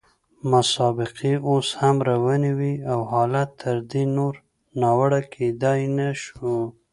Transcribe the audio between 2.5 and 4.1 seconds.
وې او حالت تر دې